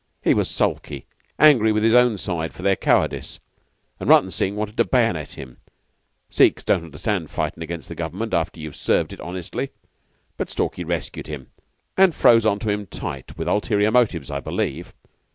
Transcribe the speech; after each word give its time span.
He 0.23 0.33
was 0.33 0.49
sulky 0.49 1.05
angry 1.37 1.71
with 1.71 1.83
his 1.83 1.93
own 1.93 2.17
side 2.17 2.53
for 2.55 2.63
their 2.63 2.75
cowardice, 2.75 3.39
and 3.99 4.09
Rutton 4.09 4.31
Singh 4.31 4.55
wanted 4.55 4.75
to 4.77 4.83
bayonet 4.83 5.33
him 5.33 5.57
Sikhs 6.31 6.63
don't 6.63 6.83
understand 6.85 7.29
fightin' 7.29 7.61
against 7.61 7.87
the 7.87 7.93
Government 7.93 8.33
after 8.33 8.59
you've 8.59 8.75
served 8.75 9.13
it 9.13 9.19
honestly 9.21 9.69
but 10.37 10.49
Stalky 10.49 10.83
rescued 10.83 11.27
him, 11.27 11.51
and 11.97 12.15
froze 12.15 12.47
on 12.47 12.57
to 12.61 12.71
him 12.71 12.87
tight 12.87 13.37
with 13.37 13.47
ulterior 13.47 13.91
motives, 13.91 14.31
I 14.31 14.39
believe. 14.39 14.95